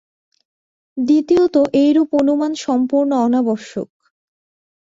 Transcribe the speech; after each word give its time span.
দ্বিতীয়ত 0.97 1.55
এইরূপ 1.75 2.09
অনুমান 2.21 2.51
সম্পূর্ণ 2.65 3.11
অনাবশ্যক। 3.19 3.89